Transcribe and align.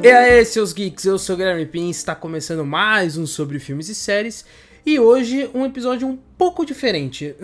E 0.00 0.08
aí, 0.08 0.44
seus 0.44 0.72
geeks, 0.72 1.04
eu 1.04 1.18
sou 1.18 1.34
o 1.34 1.38
Guilherme 1.38 1.66
Pin, 1.66 1.90
está 1.90 2.14
começando 2.14 2.64
mais 2.64 3.16
um 3.16 3.26
sobre 3.26 3.58
filmes 3.58 3.88
e 3.88 3.94
séries. 3.96 4.44
E 4.86 4.98
hoje 5.00 5.50
um 5.52 5.66
episódio 5.66 6.06
um 6.06 6.16
pouco 6.16 6.64
diferente. 6.64 7.34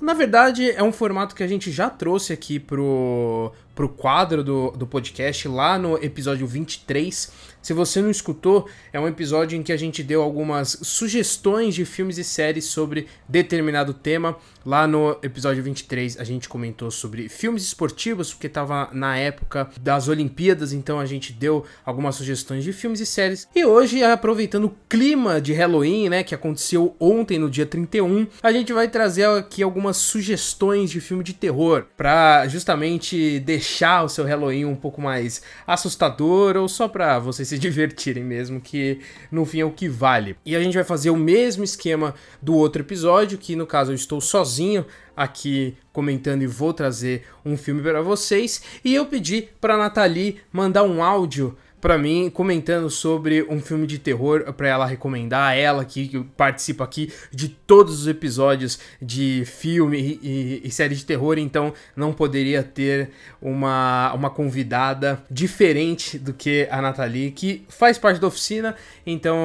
Na 0.00 0.14
verdade, 0.14 0.70
é 0.70 0.82
um 0.82 0.92
formato 0.92 1.34
que 1.34 1.42
a 1.42 1.46
gente 1.48 1.72
já 1.72 1.90
trouxe 1.90 2.32
aqui 2.32 2.60
pro, 2.60 3.52
pro 3.78 3.88
quadro 3.88 4.42
do, 4.42 4.72
do 4.72 4.88
podcast 4.88 5.46
lá 5.46 5.78
no 5.78 5.96
episódio 6.02 6.44
23. 6.48 7.30
Se 7.62 7.72
você 7.72 8.00
não 8.00 8.10
escutou, 8.10 8.68
é 8.92 8.98
um 8.98 9.06
episódio 9.06 9.56
em 9.56 9.62
que 9.62 9.72
a 9.72 9.76
gente 9.76 10.02
deu 10.02 10.20
algumas 10.20 10.78
sugestões 10.82 11.76
de 11.76 11.84
filmes 11.84 12.18
e 12.18 12.24
séries 12.24 12.64
sobre 12.64 13.06
determinado 13.28 13.94
tema. 13.94 14.36
Lá 14.66 14.86
no 14.86 15.16
episódio 15.22 15.62
23 15.62 16.18
a 16.18 16.24
gente 16.24 16.48
comentou 16.48 16.90
sobre 16.90 17.28
filmes 17.28 17.62
esportivos, 17.62 18.32
porque 18.32 18.48
estava 18.48 18.88
na 18.92 19.16
época 19.16 19.68
das 19.80 20.08
Olimpíadas, 20.08 20.72
então 20.72 20.98
a 20.98 21.06
gente 21.06 21.32
deu 21.32 21.64
algumas 21.84 22.16
sugestões 22.16 22.64
de 22.64 22.72
filmes 22.72 23.00
e 23.00 23.06
séries. 23.06 23.46
E 23.54 23.64
hoje, 23.64 24.02
aproveitando 24.02 24.64
o 24.64 24.74
clima 24.88 25.40
de 25.40 25.52
Halloween, 25.52 26.08
né, 26.08 26.22
que 26.22 26.34
aconteceu 26.34 26.96
ontem 26.98 27.38
no 27.38 27.48
dia 27.48 27.66
31, 27.66 28.26
a 28.42 28.52
gente 28.52 28.72
vai 28.72 28.88
trazer 28.88 29.26
aqui 29.26 29.62
algumas 29.62 29.96
sugestões 29.96 30.90
de 30.90 31.00
filme 31.00 31.22
de 31.22 31.32
terror 31.32 31.86
para 31.96 32.46
justamente 32.48 33.40
deixar 33.40 33.67
o 34.04 34.08
seu 34.08 34.24
Halloween 34.24 34.64
um 34.64 34.74
pouco 34.74 35.00
mais 35.00 35.42
assustador 35.66 36.56
ou 36.56 36.68
só 36.68 36.88
para 36.88 37.18
você 37.18 37.44
se 37.44 37.58
divertirem 37.60 38.24
mesmo, 38.24 38.60
que 38.60 39.00
no 39.30 39.44
fim 39.44 39.60
é 39.60 39.64
o 39.64 39.70
que 39.70 39.88
vale. 39.88 40.36
E 40.44 40.56
a 40.56 40.62
gente 40.62 40.74
vai 40.74 40.84
fazer 40.84 41.10
o 41.10 41.16
mesmo 41.16 41.62
esquema 41.62 42.14
do 42.40 42.54
outro 42.54 42.82
episódio, 42.82 43.38
que 43.38 43.54
no 43.54 43.66
caso 43.66 43.92
eu 43.92 43.94
estou 43.94 44.20
sozinho 44.20 44.86
aqui 45.16 45.76
comentando 45.92 46.42
e 46.42 46.46
vou 46.46 46.72
trazer 46.72 47.24
um 47.44 47.56
filme 47.56 47.82
para 47.82 48.00
vocês. 48.00 48.62
E 48.84 48.94
eu 48.94 49.06
pedi 49.06 49.48
para 49.60 49.76
Nathalie 49.76 50.40
mandar 50.52 50.84
um 50.84 51.02
áudio 51.02 51.56
para 51.80 51.96
mim 51.98 52.30
comentando 52.30 52.90
sobre 52.90 53.42
um 53.48 53.60
filme 53.60 53.86
de 53.86 53.98
terror 53.98 54.52
para 54.52 54.68
ela 54.68 54.86
recomendar, 54.86 55.56
ela 55.56 55.84
que, 55.84 56.24
participa 56.36 56.84
aqui 56.84 57.12
de 57.30 57.48
todos 57.48 58.00
os 58.00 58.06
episódios 58.06 58.78
de 59.00 59.44
filme 59.46 60.18
e, 60.22 60.62
e, 60.64 60.70
série 60.70 60.94
de 60.94 61.04
terror, 61.04 61.38
então 61.38 61.72
não 61.94 62.12
poderia 62.12 62.62
ter 62.62 63.10
uma, 63.40 64.12
uma 64.14 64.30
convidada 64.30 65.22
diferente 65.30 66.18
do 66.18 66.32
que 66.32 66.68
a 66.70 66.80
Nathalie, 66.82 67.30
que 67.30 67.64
faz 67.68 67.98
parte 67.98 68.20
da 68.20 68.26
oficina, 68.26 68.74
então 69.06 69.36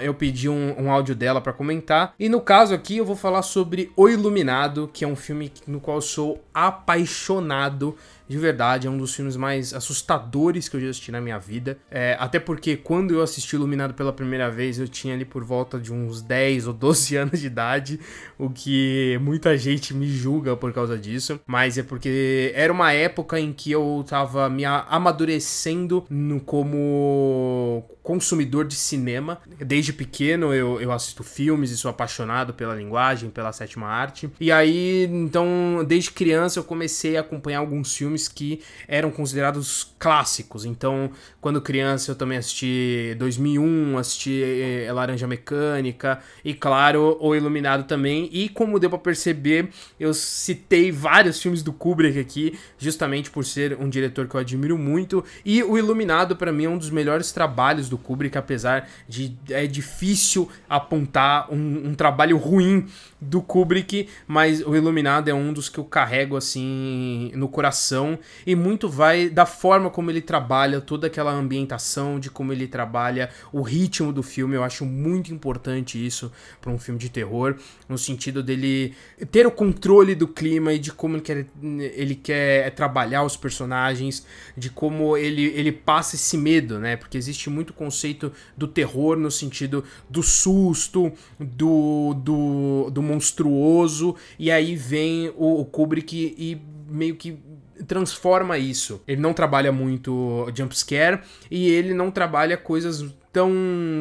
eu 0.00 0.14
pedi 0.14 0.48
um, 0.48 0.74
um 0.78 0.90
áudio 0.90 1.14
dela 1.14 1.40
para 1.40 1.52
comentar. 1.52 2.14
E 2.18 2.28
no 2.28 2.40
caso 2.40 2.74
aqui 2.74 2.96
eu 2.96 3.04
vou 3.04 3.16
falar 3.16 3.42
sobre 3.42 3.90
O 3.96 4.08
Iluminado, 4.08 4.90
que 4.92 5.04
é 5.04 5.08
um 5.08 5.16
filme 5.16 5.52
no 5.66 5.80
qual 5.80 5.98
eu 5.98 6.02
sou 6.02 6.42
apaixonado 6.52 7.96
de 8.28 8.38
verdade, 8.38 8.86
é 8.86 8.90
um 8.90 8.98
dos 8.98 9.14
filmes 9.14 9.36
mais 9.36 9.72
assustadores 9.72 10.68
que 10.68 10.76
eu 10.76 10.80
já 10.80 10.88
assisti 10.88 11.12
na 11.12 11.20
minha 11.20 11.38
vida. 11.38 11.78
É, 11.90 12.16
até 12.18 12.38
porque 12.38 12.76
quando 12.76 13.14
eu 13.14 13.22
assisti 13.22 13.56
Iluminado 13.56 13.94
pela 13.94 14.12
primeira 14.12 14.50
vez, 14.50 14.78
eu 14.78 14.88
tinha 14.88 15.14
ali 15.14 15.24
por 15.24 15.44
volta 15.44 15.78
de 15.78 15.92
uns 15.92 16.20
10 16.20 16.66
ou 16.66 16.72
12 16.72 17.16
anos 17.16 17.40
de 17.40 17.46
idade, 17.46 18.00
o 18.38 18.50
que 18.50 19.18
muita 19.22 19.56
gente 19.56 19.94
me 19.94 20.06
julga 20.06 20.56
por 20.56 20.72
causa 20.72 20.98
disso. 20.98 21.40
Mas 21.46 21.78
é 21.78 21.82
porque 21.82 22.52
era 22.54 22.72
uma 22.72 22.92
época 22.92 23.38
em 23.38 23.52
que 23.52 23.70
eu 23.70 24.04
tava 24.06 24.48
me 24.48 24.64
amadurecendo 24.64 26.04
no, 26.10 26.40
como 26.40 27.84
consumidor 28.06 28.64
de 28.64 28.76
cinema. 28.76 29.40
Desde 29.58 29.92
pequeno 29.92 30.54
eu, 30.54 30.80
eu 30.80 30.92
assisto 30.92 31.24
filmes 31.24 31.72
e 31.72 31.76
sou 31.76 31.90
apaixonado 31.90 32.54
pela 32.54 32.72
linguagem, 32.72 33.30
pela 33.30 33.52
sétima 33.52 33.88
arte. 33.88 34.30
E 34.38 34.52
aí, 34.52 35.08
então, 35.10 35.84
desde 35.84 36.12
criança 36.12 36.60
eu 36.60 36.62
comecei 36.62 37.16
a 37.16 37.20
acompanhar 37.20 37.58
alguns 37.58 37.96
filmes 37.96 38.28
que 38.28 38.62
eram 38.86 39.10
considerados 39.10 39.92
clássicos. 39.98 40.64
Então, 40.64 41.10
quando 41.40 41.60
criança 41.60 42.12
eu 42.12 42.14
também 42.14 42.38
assisti 42.38 43.16
2001, 43.18 43.98
assisti 43.98 44.40
eh, 44.40 44.92
Laranja 44.92 45.26
Mecânica 45.26 46.20
e, 46.44 46.54
claro, 46.54 47.16
O 47.20 47.34
Iluminado 47.34 47.88
também. 47.88 48.28
E 48.30 48.48
como 48.48 48.78
deu 48.78 48.88
para 48.88 49.00
perceber, 49.00 49.70
eu 49.98 50.14
citei 50.14 50.92
vários 50.92 51.42
filmes 51.42 51.60
do 51.60 51.72
Kubrick 51.72 52.20
aqui, 52.20 52.56
justamente 52.78 53.32
por 53.32 53.44
ser 53.44 53.76
um 53.80 53.88
diretor 53.88 54.28
que 54.28 54.36
eu 54.36 54.40
admiro 54.40 54.78
muito. 54.78 55.24
E 55.44 55.60
O 55.64 55.76
Iluminado, 55.76 56.36
para 56.36 56.52
mim, 56.52 56.66
é 56.66 56.68
um 56.68 56.78
dos 56.78 56.90
melhores 56.90 57.32
trabalhos 57.32 57.88
do 57.88 57.95
do 57.96 57.98
Kubrick, 57.98 58.36
apesar 58.36 58.88
de 59.08 59.36
é 59.48 59.66
difícil 59.66 60.48
apontar 60.68 61.52
um, 61.52 61.88
um, 61.88 61.94
trabalho 61.94 62.36
ruim 62.36 62.86
do 63.20 63.40
Kubrick, 63.40 64.08
mas 64.26 64.60
o 64.60 64.76
Iluminado 64.76 65.28
é 65.28 65.34
um 65.34 65.52
dos 65.52 65.68
que 65.68 65.78
eu 65.78 65.84
carrego 65.84 66.36
assim 66.36 67.32
no 67.34 67.48
coração 67.48 68.18
e 68.46 68.54
muito 68.54 68.88
vai 68.88 69.28
da 69.28 69.46
forma 69.46 69.90
como 69.90 70.10
ele 70.10 70.20
trabalha 70.20 70.80
toda 70.80 71.06
aquela 71.06 71.32
ambientação, 71.32 72.20
de 72.20 72.30
como 72.30 72.52
ele 72.52 72.68
trabalha 72.68 73.30
o 73.52 73.62
ritmo 73.62 74.12
do 74.12 74.22
filme. 74.22 74.54
Eu 74.54 74.62
acho 74.62 74.84
muito 74.84 75.32
importante 75.32 76.04
isso 76.04 76.30
para 76.60 76.70
um 76.70 76.78
filme 76.78 77.00
de 77.00 77.08
terror, 77.08 77.56
no 77.88 77.96
sentido 77.96 78.42
dele 78.42 78.94
ter 79.30 79.46
o 79.46 79.50
controle 79.50 80.14
do 80.14 80.28
clima 80.28 80.72
e 80.72 80.78
de 80.78 80.92
como 80.92 81.16
ele 81.16 81.22
quer, 81.22 81.46
ele 81.94 82.14
quer 82.14 82.70
trabalhar 82.72 83.22
os 83.22 83.36
personagens, 83.36 84.26
de 84.56 84.68
como 84.68 85.16
ele, 85.16 85.46
ele 85.46 85.72
passa 85.72 86.16
esse 86.16 86.36
medo, 86.36 86.78
né? 86.78 86.96
Porque 86.96 87.16
existe 87.16 87.48
muito 87.48 87.72
conceito 87.86 88.32
do 88.56 88.66
terror 88.66 89.16
no 89.16 89.30
sentido 89.30 89.84
do 90.10 90.22
susto, 90.22 91.12
do, 91.38 92.14
do, 92.14 92.90
do 92.90 93.02
monstruoso, 93.02 94.16
e 94.38 94.50
aí 94.50 94.74
vem 94.74 95.32
o, 95.36 95.60
o 95.60 95.64
Kubrick 95.64 96.34
e 96.36 96.60
meio 96.88 97.16
que 97.16 97.38
transforma 97.86 98.58
isso. 98.58 99.02
Ele 99.06 99.20
não 99.20 99.32
trabalha 99.32 99.70
muito 99.70 100.50
jumpscare 100.54 101.20
e 101.50 101.68
ele 101.68 101.94
não 101.94 102.10
trabalha 102.10 102.56
coisas 102.56 103.04
tão 103.32 103.52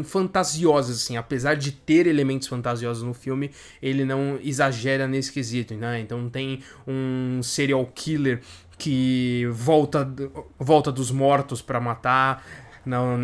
fantasiosas 0.06 0.96
assim, 1.04 1.18
apesar 1.18 1.56
de 1.56 1.74
ter 1.74 2.08
elementos 2.08 2.48
fantasiosos 2.48 3.04
no 3.04 3.14
filme, 3.14 3.52
ele 3.82 4.06
não 4.06 4.40
exagera 4.42 5.08
nesse 5.08 5.30
quesito, 5.30 5.74
né? 5.74 6.00
Então 6.00 6.30
tem 6.30 6.62
um 6.88 7.44
serial 7.44 7.86
killer 7.94 8.40
que 8.78 9.46
volta 9.52 10.10
volta 10.58 10.92
dos 10.92 11.12
mortos 11.12 11.62
para 11.62 11.80
matar, 11.80 12.46
não, 12.86 13.18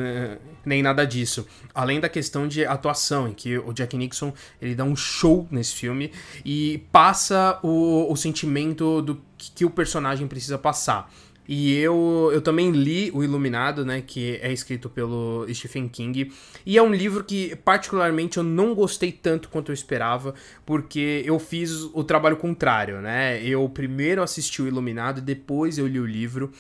nem 0.66 0.82
nada 0.82 1.06
disso. 1.06 1.48
Além 1.74 2.00
da 2.00 2.10
questão 2.10 2.48
de 2.48 2.66
atuação, 2.66 3.28
em 3.28 3.34
que 3.34 3.58
o 3.58 3.74
Jack 3.74 3.96
Nixon 3.96 4.34
ele 4.62 4.76
dá 4.76 4.84
um 4.84 4.96
show 4.96 5.48
nesse 5.52 5.76
filme 5.76 6.12
e 6.44 6.84
passa 6.92 7.60
o, 7.64 8.12
o 8.12 8.16
sentimento 8.16 9.02
do 9.02 9.22
que, 9.38 9.52
que 9.52 9.66
o 9.66 9.70
personagem 9.70 10.28
precisa 10.28 10.58
passar. 10.58 11.12
E 11.48 11.76
eu, 11.80 12.30
eu 12.32 12.42
também 12.42 12.72
li 12.72 13.12
O 13.14 13.24
Iluminado, 13.24 13.84
né, 13.84 14.02
que 14.02 14.40
é 14.42 14.54
escrito 14.54 14.90
pelo 14.90 15.46
Stephen 15.54 15.88
King, 15.90 16.32
e 16.66 16.78
é 16.78 16.82
um 16.82 16.94
livro 16.94 17.24
que 17.24 17.56
particularmente 17.58 18.38
eu 18.38 18.44
não 18.44 18.74
gostei 18.74 19.12
tanto 19.12 19.50
quanto 19.50 19.70
eu 19.70 19.74
esperava, 19.74 20.34
porque 20.66 21.24
eu 21.26 21.38
fiz 21.40 21.90
o 21.94 22.04
trabalho 22.04 22.38
contrário, 22.38 23.02
né? 23.02 23.44
Eu 23.44 23.68
primeiro 23.68 24.24
assisti 24.24 24.62
O 24.62 24.68
Iluminado 24.68 25.18
e 25.18 25.22
depois 25.22 25.78
eu 25.78 25.88
li 25.88 26.00
o 26.00 26.06
livro 26.06 26.54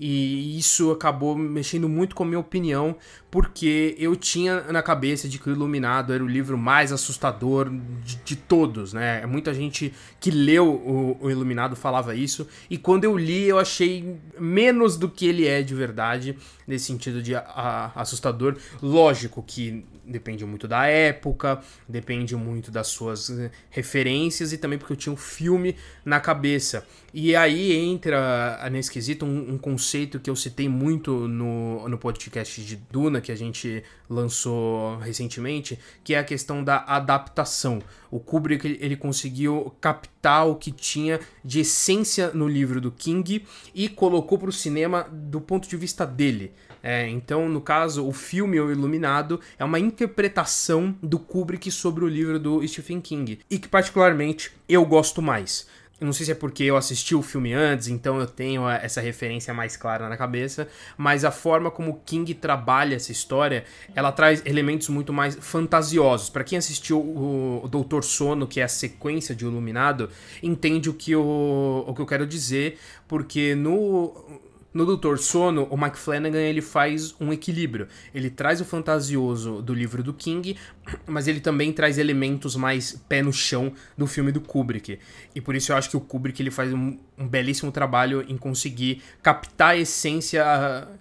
e 0.00 0.58
isso 0.58 0.90
acabou 0.90 1.36
mexendo 1.36 1.88
muito 1.88 2.14
com 2.14 2.22
a 2.22 2.26
minha 2.26 2.38
opinião, 2.38 2.96
porque 3.30 3.94
eu 3.98 4.16
tinha 4.16 4.62
na 4.72 4.82
cabeça 4.82 5.28
de 5.28 5.38
que 5.38 5.48
o 5.50 5.52
Iluminado 5.52 6.12
era 6.12 6.22
o 6.22 6.26
livro 6.26 6.56
mais 6.56 6.92
assustador 6.92 7.70
de, 8.04 8.16
de 8.16 8.36
todos, 8.36 8.92
né? 8.92 9.26
Muita 9.26 9.52
gente 9.52 9.92
que 10.20 10.30
leu 10.30 10.66
o, 10.66 11.18
o, 11.20 11.30
Iluminado 11.30 11.76
falava 11.76 12.14
isso, 12.14 12.46
e 12.70 12.78
quando 12.78 13.04
eu 13.04 13.16
li 13.16 13.44
eu 13.44 13.58
achei 13.58 14.16
menos 14.38 14.96
do 14.96 15.08
que 15.08 15.26
ele 15.26 15.46
é 15.46 15.62
de 15.62 15.74
verdade, 15.74 16.36
nesse 16.68 16.84
sentido 16.84 17.22
de 17.22 17.34
a, 17.34 17.90
assustador. 17.96 18.56
Lógico 18.82 19.42
que 19.42 19.84
depende 20.04 20.44
muito 20.44 20.68
da 20.68 20.86
época, 20.86 21.60
depende 21.88 22.36
muito 22.36 22.70
das 22.70 22.88
suas 22.88 23.30
eh, 23.30 23.50
referências 23.70 24.52
e 24.52 24.58
também 24.58 24.78
porque 24.78 24.92
eu 24.92 24.96
tinha 24.96 25.12
um 25.12 25.16
filme 25.16 25.74
na 26.04 26.20
cabeça. 26.20 26.86
E 27.12 27.34
aí 27.34 27.72
entra 27.72 28.68
nesse 28.70 28.90
quesito 28.90 29.24
um, 29.24 29.54
um 29.54 29.58
conceito 29.58 30.20
que 30.20 30.28
eu 30.28 30.36
citei 30.36 30.68
muito 30.68 31.26
no, 31.26 31.88
no 31.88 31.98
podcast 31.98 32.62
de 32.62 32.76
Duna, 32.76 33.20
que 33.20 33.32
a 33.32 33.36
gente 33.36 33.82
lançou 34.08 34.98
recentemente, 34.98 35.78
que 36.04 36.14
é 36.14 36.18
a 36.18 36.24
questão 36.24 36.62
da 36.62 36.84
adaptação. 36.86 37.80
O 38.10 38.20
Kubrick 38.20 38.78
ele 38.80 38.96
conseguiu 38.96 39.74
captar 39.80 40.46
o 40.46 40.56
que 40.56 40.72
tinha 40.72 41.20
de 41.44 41.60
essência 41.60 42.30
no 42.32 42.48
livro 42.48 42.80
do 42.80 42.90
King 42.90 43.44
e 43.74 43.88
colocou 43.88 44.38
para 44.38 44.48
o 44.48 44.52
cinema 44.52 45.06
do 45.10 45.40
ponto 45.40 45.68
de 45.68 45.76
vista 45.76 46.06
dele. 46.06 46.52
É, 46.82 47.08
então, 47.08 47.48
no 47.48 47.60
caso, 47.60 48.06
o 48.06 48.12
filme 48.12 48.60
O 48.60 48.70
Iluminado 48.70 49.40
é 49.58 49.64
uma 49.64 49.80
interpretação 49.80 50.94
do 51.02 51.18
Kubrick 51.18 51.70
sobre 51.70 52.04
o 52.04 52.08
livro 52.08 52.38
do 52.38 52.66
Stephen 52.66 53.00
King 53.00 53.40
e 53.50 53.58
que 53.58 53.68
particularmente 53.68 54.52
eu 54.68 54.84
gosto 54.84 55.20
mais. 55.20 55.66
Eu 56.00 56.06
não 56.06 56.12
sei 56.12 56.26
se 56.26 56.32
é 56.32 56.34
porque 56.34 56.62
eu 56.62 56.76
assisti 56.76 57.14
o 57.14 57.22
filme 57.22 57.52
antes, 57.52 57.88
então 57.88 58.20
eu 58.20 58.26
tenho 58.26 58.68
essa 58.68 59.00
referência 59.00 59.52
mais 59.52 59.76
clara 59.76 60.08
na 60.08 60.16
cabeça, 60.16 60.68
mas 60.96 61.24
a 61.24 61.32
forma 61.32 61.72
como 61.72 62.00
King 62.06 62.34
trabalha 62.34 62.94
essa 62.94 63.10
história, 63.10 63.64
ela 63.96 64.12
traz 64.12 64.40
elementos 64.46 64.88
muito 64.88 65.12
mais 65.12 65.36
fantasiosos. 65.40 66.30
Para 66.30 66.44
quem 66.44 66.56
assistiu 66.56 67.00
o, 67.00 67.62
o 67.64 67.68
Doutor 67.68 68.04
Sono, 68.04 68.46
que 68.46 68.60
é 68.60 68.62
a 68.62 68.68
sequência 68.68 69.34
de 69.34 69.44
Iluminado, 69.44 70.08
entende 70.40 70.88
o 70.88 70.94
que, 70.94 71.10
eu, 71.10 71.84
o 71.86 71.92
que 71.92 72.00
eu 72.00 72.06
quero 72.06 72.26
dizer, 72.26 72.78
porque 73.08 73.56
no 73.56 74.40
No 74.72 74.84
Doutor 74.84 75.18
Sono, 75.18 75.64
o 75.70 75.76
Mike 75.76 75.98
Flanagan 75.98 76.40
ele 76.40 76.60
faz 76.60 77.14
um 77.18 77.32
equilíbrio. 77.32 77.88
Ele 78.14 78.28
traz 78.28 78.60
o 78.60 78.64
fantasioso 78.64 79.62
do 79.62 79.72
livro 79.72 80.02
do 80.02 80.12
King, 80.12 80.56
mas 81.06 81.26
ele 81.26 81.40
também 81.40 81.72
traz 81.72 81.96
elementos 81.96 82.54
mais 82.54 82.92
pé 83.08 83.22
no 83.22 83.32
chão 83.32 83.72
do 83.96 84.06
filme 84.06 84.30
do 84.30 84.40
Kubrick. 84.40 84.98
E 85.34 85.40
por 85.40 85.54
isso 85.54 85.72
eu 85.72 85.76
acho 85.76 85.88
que 85.88 85.96
o 85.96 86.00
Kubrick 86.00 86.42
ele 86.42 86.50
faz 86.50 86.72
um, 86.72 86.98
um 87.16 87.26
belíssimo 87.26 87.72
trabalho 87.72 88.24
em 88.28 88.36
conseguir 88.36 89.02
captar 89.22 89.70
a 89.70 89.76
essência 89.76 90.44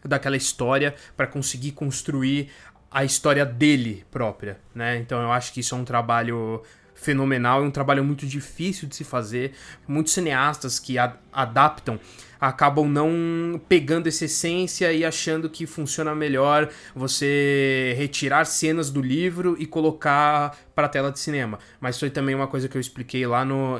daquela 0.03 0.37
história 0.37 0.95
para 1.15 1.27
conseguir 1.27 1.73
construir 1.73 2.49
a 2.89 3.03
história 3.03 3.45
dele 3.45 4.05
própria, 4.09 4.59
né? 4.73 4.97
Então 4.97 5.21
eu 5.21 5.31
acho 5.31 5.51
que 5.51 5.59
isso 5.59 5.75
é 5.75 5.77
um 5.77 5.83
trabalho 5.83 6.63
fenomenal, 6.97 7.63
é 7.63 7.65
um 7.65 7.71
trabalho 7.71 8.03
muito 8.03 8.25
difícil 8.25 8.87
de 8.87 8.95
se 8.95 9.03
fazer. 9.03 9.53
Muitos 9.87 10.13
cineastas 10.13 10.79
que 10.79 10.97
a 10.97 11.15
adaptam 11.31 11.99
acabam 12.41 12.87
não 12.87 13.61
pegando 13.69 14.07
essa 14.07 14.25
essência 14.25 14.91
e 14.91 15.05
achando 15.05 15.49
que 15.49 15.65
funciona 15.65 16.13
melhor 16.13 16.69
você 16.95 17.93
retirar 17.97 18.45
cenas 18.45 18.89
do 18.89 19.01
livro 19.01 19.55
e 19.59 19.65
colocar 19.65 20.57
para 20.75 20.87
a 20.87 20.89
tela 20.89 21.11
de 21.11 21.19
cinema. 21.19 21.59
Mas 21.79 21.99
foi 21.99 22.09
também 22.09 22.35
uma 22.35 22.47
coisa 22.47 22.67
que 22.67 22.75
eu 22.75 22.81
expliquei 22.81 23.25
lá 23.25 23.45
no, 23.45 23.79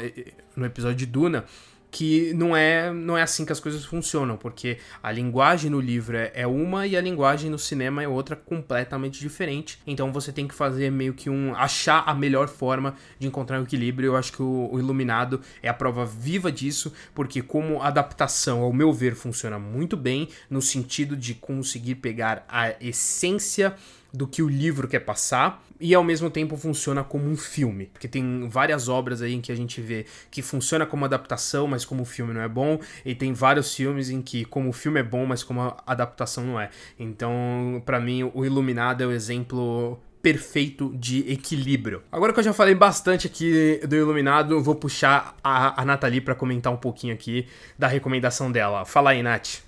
no 0.56 0.66
episódio 0.66 0.98
de 0.98 1.06
Duna 1.06 1.46
que 1.90 2.34
não 2.34 2.56
é, 2.56 2.92
não 2.92 3.18
é 3.18 3.22
assim 3.22 3.46
que 3.46 3.52
as 3.52 3.60
coisas 3.60 3.86
funcionam, 3.86 4.38
porque 4.38 4.78
a 5.02 5.12
linguagem 5.12 5.70
no 5.72 5.80
livro 5.80 6.18
é, 6.18 6.32
é 6.34 6.48
uma 6.48 6.86
e 6.86 6.98
a 6.98 7.02
linguagem 7.02 7.50
no 7.50 7.58
cinema 7.58 8.04
é 8.04 8.08
outra 8.08 8.36
completamente 8.36 9.20
diferente. 9.20 9.80
Então 9.88 10.12
você 10.12 10.32
tem 10.32 10.48
que 10.48 10.54
fazer 10.54 10.92
meio 10.92 11.14
que 11.14 11.30
um. 11.30 11.56
achar 11.56 12.04
a 12.06 12.14
melhor 12.14 12.48
forma 12.48 12.96
de 13.18 13.28
encontrar 13.28 13.60
um 13.60 13.64
equilíbrio. 13.64 14.08
Eu 14.08 14.16
acho 14.18 14.32
que 14.34 14.42
o, 14.42 14.70
o 14.72 14.80
Iluminado 14.80 15.42
é 15.62 15.70
a 15.70 15.74
prova 15.74 16.06
viva 16.06 16.52
disso, 16.52 16.94
porque 17.16 17.42
como 17.42 17.82
adaptação, 17.82 18.62
ao 18.62 18.74
meu 18.74 18.92
ver, 18.92 19.16
funciona 19.16 19.58
muito 19.58 19.96
bem, 19.96 20.28
no 20.50 20.62
sentido 20.62 21.16
de 21.16 21.34
conseguir 21.34 21.96
pegar 21.96 22.46
a 22.50 22.72
essência 22.82 23.76
do 24.14 24.28
que 24.28 24.42
o 24.42 24.48
livro 24.48 24.88
quer 24.88 25.00
passar 25.00 25.64
e 25.80 25.94
ao 25.94 26.04
mesmo 26.04 26.30
tempo 26.30 26.58
funciona 26.58 27.04
como 27.04 27.30
um 27.30 27.38
filme, 27.38 27.88
porque 27.88 28.08
tem 28.08 28.48
várias 28.50 28.90
obras 28.90 29.22
aí 29.22 29.34
em 29.34 29.42
que 29.42 29.52
a 29.52 29.56
gente 29.56 29.80
vê 29.80 30.06
que 30.32 30.42
funciona 30.42 30.86
como 30.86 31.06
adaptação, 31.06 31.68
mas 31.68 31.86
como 31.86 32.04
filme 32.06 32.34
não 32.34 32.42
é 32.42 32.48
bom, 32.48 32.80
e 33.06 33.14
tem 33.14 33.34
vários 33.34 33.74
filmes 33.76 34.10
em 34.10 34.22
que 34.22 34.46
como 34.46 34.70
o 34.70 34.74
filme 34.74 35.00
é 35.00 35.04
bom, 35.04 35.26
mas 35.26 35.44
como 35.44 35.62
a 35.62 35.84
adaptação 35.86 36.44
não 36.44 36.60
é. 36.60 36.70
Então, 36.98 37.82
para 37.86 38.00
mim, 38.00 38.30
o 38.34 38.44
Iluminado 38.46 39.04
é 39.04 39.08
o 39.08 39.12
exemplo 39.12 40.00
perfeito 40.22 40.92
de 40.96 41.32
equilíbrio. 41.32 42.04
Agora 42.12 42.34
que 42.34 42.40
eu 42.40 42.44
já 42.44 42.54
falei 42.54 42.76
bastante 42.76 43.28
aqui 43.28 43.80
do 43.88 43.96
Iluminado, 43.96 44.62
vou 44.62 44.76
puxar 44.76 45.38
a, 45.44 45.82
a 45.82 45.86
Nathalie 45.86 46.22
para 46.22 46.36
comentar 46.36 46.74
um 46.74 46.78
pouquinho 46.78 47.14
aqui 47.14 47.48
da 47.78 47.88
recomendação 47.88 48.52
dela. 48.52 48.84
Fala 48.84 49.12
aí, 49.12 49.22
Nath. 49.22 49.62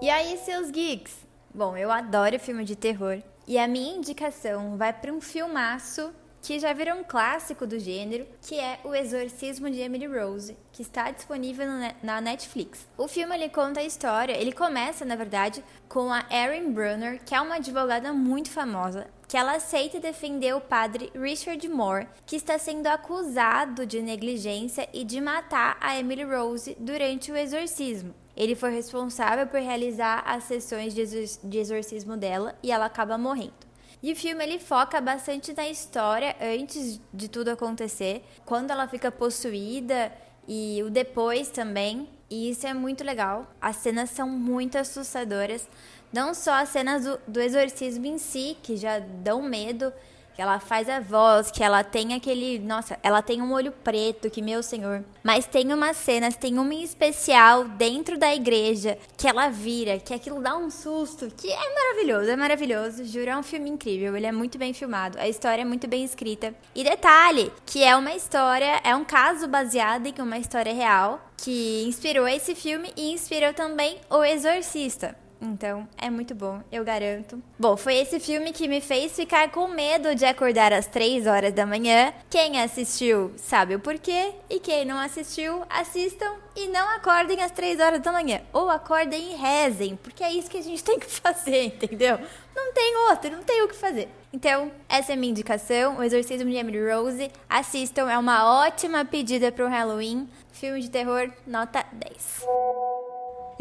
E 0.00 0.08
aí, 0.08 0.38
seus 0.38 0.70
geeks? 0.70 1.26
Bom, 1.52 1.76
eu 1.76 1.90
adoro 1.90 2.38
filme 2.38 2.64
de 2.64 2.76
terror 2.76 3.20
e 3.46 3.58
a 3.58 3.66
minha 3.66 3.96
indicação 3.96 4.76
vai 4.76 4.92
para 4.92 5.12
um 5.12 5.20
filmaço 5.20 6.12
que 6.42 6.58
já 6.58 6.72
virou 6.72 6.98
um 6.98 7.04
clássico 7.04 7.66
do 7.66 7.78
gênero, 7.78 8.26
que 8.40 8.58
é 8.58 8.80
O 8.82 8.94
Exorcismo 8.94 9.70
de 9.70 9.80
Emily 9.80 10.06
Rose, 10.06 10.56
que 10.72 10.82
está 10.82 11.10
disponível 11.10 11.66
na 12.02 12.20
Netflix. 12.20 12.88
O 12.96 13.06
filme 13.06 13.34
ele 13.34 13.48
conta 13.48 13.80
a 13.80 13.84
história, 13.84 14.32
ele 14.32 14.52
começa, 14.52 15.04
na 15.04 15.16
verdade, 15.16 15.62
com 15.88 16.10
a 16.12 16.24
Erin 16.30 16.72
Brunner, 16.72 17.20
que 17.24 17.34
é 17.34 17.40
uma 17.40 17.56
advogada 17.56 18.12
muito 18.12 18.50
famosa, 18.50 19.06
que 19.30 19.36
ela 19.36 19.52
aceita 19.52 20.00
defender 20.00 20.56
o 20.56 20.60
padre 20.60 21.12
Richard 21.14 21.68
Moore, 21.68 22.08
que 22.26 22.34
está 22.34 22.58
sendo 22.58 22.88
acusado 22.88 23.86
de 23.86 24.02
negligência 24.02 24.88
e 24.92 25.04
de 25.04 25.20
matar 25.20 25.78
a 25.80 25.96
Emily 25.96 26.24
Rose 26.24 26.76
durante 26.80 27.30
o 27.30 27.36
exorcismo. 27.36 28.12
Ele 28.36 28.56
foi 28.56 28.72
responsável 28.72 29.46
por 29.46 29.60
realizar 29.60 30.24
as 30.26 30.42
sessões 30.42 30.92
de 30.92 31.58
exorcismo 31.58 32.16
dela 32.16 32.58
e 32.60 32.72
ela 32.72 32.86
acaba 32.86 33.16
morrendo. 33.16 33.54
E 34.02 34.12
o 34.12 34.16
filme 34.16 34.42
ele 34.42 34.58
foca 34.58 35.00
bastante 35.00 35.52
na 35.52 35.68
história 35.68 36.34
antes 36.40 37.00
de 37.14 37.28
tudo 37.28 37.50
acontecer, 37.50 38.24
quando 38.44 38.72
ela 38.72 38.88
fica 38.88 39.12
possuída 39.12 40.12
e 40.48 40.82
o 40.82 40.90
depois 40.90 41.50
também. 41.50 42.08
E 42.30 42.50
isso 42.50 42.64
é 42.66 42.72
muito 42.72 43.02
legal. 43.02 43.52
As 43.60 43.76
cenas 43.76 44.10
são 44.10 44.28
muito 44.28 44.78
assustadoras. 44.78 45.68
Não 46.12 46.32
só 46.32 46.52
as 46.54 46.68
cenas 46.68 47.04
do, 47.04 47.20
do 47.26 47.40
exorcismo 47.40 48.06
em 48.06 48.18
si, 48.18 48.56
que 48.62 48.76
já 48.76 49.00
dão 49.00 49.42
medo, 49.42 49.92
ela 50.40 50.58
faz 50.58 50.88
a 50.88 51.00
voz, 51.00 51.50
que 51.50 51.62
ela 51.62 51.84
tem 51.84 52.14
aquele. 52.14 52.58
Nossa, 52.58 52.98
ela 53.02 53.20
tem 53.20 53.42
um 53.42 53.52
olho 53.52 53.72
preto, 53.72 54.30
que 54.30 54.40
meu 54.40 54.62
senhor. 54.62 55.04
Mas 55.22 55.44
tem 55.46 55.72
umas 55.72 55.96
cenas, 55.96 56.36
tem 56.36 56.58
uma 56.58 56.72
em 56.72 56.82
especial 56.82 57.64
dentro 57.64 58.18
da 58.18 58.34
igreja 58.34 58.96
que 59.16 59.28
ela 59.28 59.50
vira, 59.50 59.98
que 59.98 60.14
aquilo 60.14 60.40
dá 60.40 60.56
um 60.56 60.70
susto, 60.70 61.30
que 61.36 61.50
é 61.50 61.74
maravilhoso, 61.74 62.30
é 62.30 62.36
maravilhoso. 62.36 63.04
Juro, 63.04 63.30
é 63.30 63.36
um 63.36 63.42
filme 63.42 63.68
incrível. 63.68 64.16
Ele 64.16 64.26
é 64.26 64.32
muito 64.32 64.56
bem 64.56 64.72
filmado, 64.72 65.18
a 65.18 65.28
história 65.28 65.62
é 65.62 65.64
muito 65.64 65.86
bem 65.86 66.04
escrita. 66.04 66.54
E 66.74 66.82
detalhe, 66.82 67.52
que 67.66 67.84
é 67.84 67.94
uma 67.94 68.14
história, 68.14 68.80
é 68.82 68.94
um 68.94 69.04
caso 69.04 69.46
baseado 69.46 70.06
em 70.06 70.14
uma 70.22 70.38
história 70.38 70.72
real 70.72 71.20
que 71.36 71.84
inspirou 71.86 72.26
esse 72.26 72.54
filme 72.54 72.92
e 72.96 73.12
inspirou 73.12 73.52
também 73.52 73.98
O 74.08 74.22
Exorcista. 74.22 75.16
Então, 75.40 75.88
é 75.96 76.10
muito 76.10 76.34
bom, 76.34 76.60
eu 76.70 76.84
garanto. 76.84 77.42
Bom, 77.58 77.76
foi 77.76 77.96
esse 77.96 78.20
filme 78.20 78.52
que 78.52 78.68
me 78.68 78.80
fez 78.80 79.12
ficar 79.12 79.50
com 79.50 79.68
medo 79.68 80.14
de 80.14 80.26
acordar 80.26 80.70
às 80.72 80.86
3 80.86 81.26
horas 81.26 81.54
da 81.54 81.64
manhã. 81.64 82.12
Quem 82.28 82.60
assistiu 82.60 83.32
sabe 83.36 83.74
o 83.74 83.80
porquê, 83.80 84.32
e 84.50 84.60
quem 84.60 84.84
não 84.84 84.98
assistiu, 84.98 85.62
assistam 85.70 86.30
e 86.54 86.68
não 86.68 86.86
acordem 86.90 87.42
às 87.42 87.50
3 87.52 87.80
horas 87.80 88.00
da 88.00 88.12
manhã. 88.12 88.42
Ou 88.52 88.68
acordem 88.68 89.32
e 89.32 89.36
rezem, 89.36 89.96
porque 89.96 90.22
é 90.22 90.30
isso 90.30 90.50
que 90.50 90.58
a 90.58 90.62
gente 90.62 90.84
tem 90.84 90.98
que 90.98 91.06
fazer, 91.06 91.64
entendeu? 91.64 92.18
Não 92.54 92.72
tem 92.74 92.96
outro, 93.08 93.30
não 93.30 93.42
tem 93.42 93.62
o 93.62 93.68
que 93.68 93.76
fazer. 93.76 94.08
Então, 94.32 94.70
essa 94.88 95.12
é 95.14 95.16
minha 95.16 95.30
indicação, 95.30 95.96
O 95.96 96.02
Exorcismo 96.02 96.50
de 96.50 96.56
Emily 96.56 96.92
Rose. 96.92 97.30
Assistam, 97.48 98.10
é 98.10 98.18
uma 98.18 98.64
ótima 98.64 99.04
pedida 99.04 99.50
para 99.50 99.64
o 99.64 99.68
Halloween. 99.68 100.28
Filme 100.52 100.82
de 100.82 100.90
terror, 100.90 101.30
nota 101.46 101.84
10. 101.92 102.44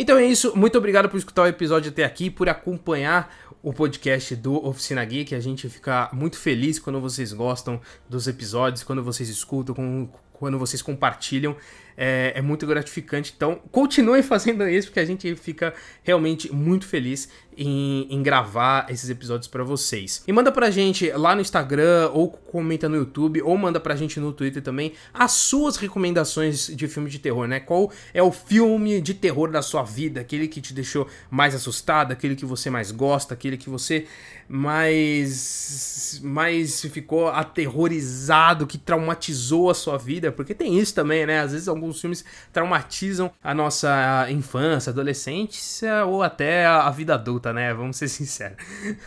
Então 0.02 0.18
é 0.18 0.26
isso, 0.26 0.56
muito 0.56 0.78
obrigado 0.78 1.10
por 1.10 1.18
escutar 1.18 1.42
o 1.42 1.48
episódio 1.48 1.92
até 1.92 2.06
aqui, 2.06 2.30
por 2.30 2.48
acompanhar 2.48 3.36
o 3.62 3.74
podcast 3.74 4.34
do 4.34 4.66
Oficina 4.66 5.04
Geek. 5.04 5.36
A 5.36 5.42
gente 5.42 5.68
fica 5.68 6.10
muito 6.14 6.38
feliz 6.38 6.80
quando 6.80 7.02
vocês 7.02 7.34
gostam 7.34 7.82
dos 8.08 8.26
episódios, 8.26 8.82
quando 8.82 9.04
vocês 9.04 9.28
escutam, 9.28 10.10
quando 10.32 10.58
vocês 10.58 10.82
compartilham 10.82 11.54
é, 12.02 12.32
é, 12.34 12.42
muito 12.42 12.66
gratificante. 12.66 13.34
Então, 13.36 13.60
continuem 13.74 14.24
fazendo 14.24 14.66
isso, 14.66 14.88
porque 14.88 15.02
a 15.02 15.06
gente 15.06 15.36
fica 15.36 15.74
realmente 16.02 16.50
muito 16.52 16.88
feliz 16.88 17.28
em, 17.58 18.08
em 18.10 18.24
gravar 18.24 18.86
esses 18.90 19.10
episódios 19.10 19.50
para 19.50 19.66
vocês. 19.66 20.24
E 20.26 20.32
manda 20.32 20.50
pra 20.50 20.72
gente 20.72 21.12
lá 21.12 21.36
no 21.36 21.42
Instagram, 21.42 22.10
ou 22.14 22.30
comenta 22.30 22.88
no 22.88 22.96
YouTube, 22.96 23.42
ou 23.42 23.58
manda 23.58 23.82
pra 23.82 23.98
gente 23.98 24.18
no 24.18 24.32
Twitter 24.32 24.64
também 24.64 24.94
as 25.14 25.34
suas 25.34 25.76
recomendações 25.76 26.68
de 26.68 26.88
filme 26.88 27.10
de 27.10 27.20
terror, 27.20 27.48
né? 27.48 27.60
Qual 27.60 27.92
é 28.14 28.24
o 28.24 28.32
filme 28.32 29.02
de 29.02 29.14
terror 29.14 29.52
da 29.52 29.62
sua 29.62 29.84
vida? 29.84 30.22
Aquele 30.22 30.48
que 30.48 30.62
te 30.62 30.74
deixou 30.74 31.06
mais 31.30 31.54
assustado, 31.54 32.14
aquele 32.14 32.34
que 32.34 32.46
você 32.46 32.70
mais 32.70 32.92
gosta, 32.92 33.34
aquele 33.34 33.58
que 33.58 33.70
você 33.70 34.06
mais, 34.48 36.20
mais 36.24 36.82
ficou 36.82 37.28
aterrorizado, 37.28 38.66
que 38.66 38.78
traumatizou 38.78 39.70
a 39.70 39.74
sua 39.74 39.98
vida, 39.98 40.32
porque 40.32 40.56
tem 40.56 40.80
isso 40.80 40.96
também, 40.96 41.26
né? 41.26 41.42
Às 41.42 41.52
vezes 41.52 41.68
alguns 41.68 41.89
alguns 41.90 42.00
filmes 42.00 42.24
traumatizam 42.54 43.32
a 43.44 43.54
nossa 43.54 44.28
infância, 44.30 44.92
adolescência 44.92 46.06
ou 46.06 46.24
até 46.24 46.66
a 46.66 46.90
vida 46.90 47.16
adulta, 47.16 47.52
né? 47.52 47.74
Vamos 47.74 47.98
ser 47.98 48.08
sinceros. 48.08 48.58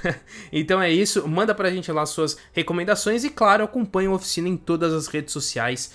então 0.52 0.82
é 0.82 0.90
isso, 0.90 1.26
manda 1.28 1.54
pra 1.54 1.70
gente 1.70 1.90
lá 1.90 2.04
suas 2.04 2.36
recomendações 2.52 3.24
e, 3.24 3.30
claro, 3.30 3.64
acompanhe 3.64 4.08
a 4.08 4.12
oficina 4.12 4.48
em 4.48 4.56
todas 4.56 4.92
as 4.92 5.06
redes 5.06 5.32
sociais 5.32 5.92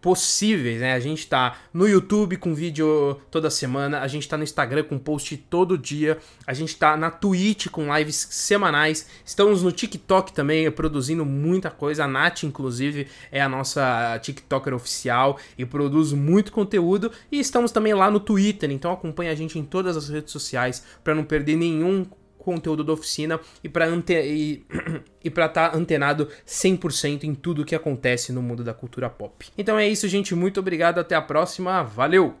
possíveis, 0.00 0.80
né? 0.80 0.94
A 0.94 1.00
gente 1.00 1.26
tá 1.26 1.58
no 1.72 1.86
YouTube 1.86 2.36
com 2.36 2.54
vídeo 2.54 3.20
toda 3.30 3.50
semana, 3.50 4.00
a 4.00 4.08
gente 4.08 4.28
tá 4.28 4.36
no 4.36 4.44
Instagram 4.44 4.84
com 4.84 4.98
post 4.98 5.36
todo 5.36 5.76
dia, 5.76 6.18
a 6.46 6.54
gente 6.54 6.76
tá 6.76 6.96
na 6.96 7.10
Twitch 7.10 7.68
com 7.68 7.94
lives 7.96 8.28
semanais, 8.30 9.06
estamos 9.24 9.62
no 9.62 9.70
TikTok 9.70 10.32
também 10.32 10.70
produzindo 10.70 11.24
muita 11.24 11.70
coisa, 11.70 12.04
a 12.04 12.08
Nath 12.08 12.44
inclusive 12.44 13.06
é 13.30 13.42
a 13.42 13.48
nossa 13.48 14.18
TikToker 14.22 14.74
oficial 14.74 15.38
e 15.58 15.64
produz 15.64 16.12
muito 16.12 16.52
conteúdo 16.52 17.12
e 17.30 17.38
estamos 17.38 17.70
também 17.70 17.94
lá 17.94 18.10
no 18.10 18.20
Twitter, 18.20 18.70
então 18.70 18.92
acompanha 18.92 19.32
a 19.32 19.34
gente 19.34 19.58
em 19.58 19.64
todas 19.64 19.96
as 19.96 20.08
redes 20.08 20.32
sociais 20.32 20.82
para 21.04 21.14
não 21.14 21.24
perder 21.24 21.56
nenhum 21.56 22.06
conteúdo 22.44 22.82
da 22.82 22.92
oficina 22.92 23.40
e 23.62 23.68
para 23.68 23.86
ante... 23.86 24.14
e, 24.14 24.64
e 25.24 25.28
estar 25.28 25.48
tá 25.48 25.72
antenado 25.74 26.28
100% 26.46 27.24
em 27.24 27.34
tudo 27.34 27.64
que 27.64 27.74
acontece 27.74 28.32
no 28.32 28.42
mundo 28.42 28.64
da 28.64 28.74
cultura 28.74 29.08
pop. 29.08 29.46
Então 29.56 29.78
é 29.78 29.88
isso, 29.88 30.08
gente. 30.08 30.34
Muito 30.34 30.60
obrigado. 30.60 30.98
Até 30.98 31.14
a 31.14 31.22
próxima. 31.22 31.82
Valeu! 31.82 32.36